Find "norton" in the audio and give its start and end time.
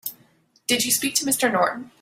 1.53-1.89